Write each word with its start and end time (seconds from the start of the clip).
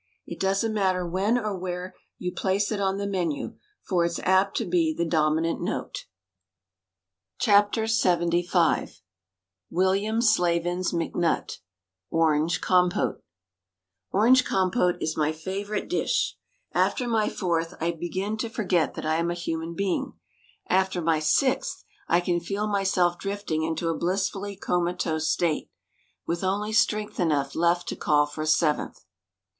It 0.25 0.39
doesn't 0.39 0.73
matter 0.73 1.05
when 1.07 1.37
or 1.37 1.55
where 1.55 1.93
you 2.17 2.31
place 2.33 2.71
it 2.71 2.81
on 2.81 2.97
the 2.97 3.05
menu, 3.05 3.57
for 3.83 4.03
it's 4.03 4.17
apt 4.23 4.57
to 4.57 4.65
be 4.65 4.95
the 4.97 5.05
dominant 5.05 5.61
note! 5.61 6.07
THE 7.37 7.43
STAG 7.43 7.65
COOK 7.71 7.73
BOOK 8.01 8.33
LXXV 8.33 9.01
W^illiam 9.71 10.23
Slavins 10.23 10.91
McNutt 10.91 11.59
ORANGE 12.09 12.61
COMPOTE 12.61 13.21
Orange 14.11 14.43
Compote 14.43 14.95
is 14.99 15.15
my 15.15 15.31
favorite 15.31 15.87
dish. 15.87 16.35
After 16.71 17.07
my 17.07 17.29
fourth 17.29 17.75
I 17.79 17.91
begin 17.91 18.37
to 18.37 18.49
forget 18.49 18.95
that 18.95 19.05
I'm 19.05 19.29
a 19.29 19.35
human 19.35 19.75
being. 19.75 20.13
After 20.67 20.99
my 20.99 21.19
sixth 21.19 21.83
I 22.07 22.21
can 22.21 22.39
feel 22.39 22.65
myself 22.65 23.19
drifting 23.19 23.61
into 23.61 23.87
a 23.89 23.95
blissfully 23.99 24.55
comatose 24.55 25.29
state— 25.29 25.69
^with 26.27 26.41
only 26.43 26.71
strength 26.73 27.19
enough 27.19 27.53
left 27.53 27.87
to 27.89 27.95
call 27.95 28.25
for 28.25 28.41
a 28.41 28.47
seventh. 28.47 28.97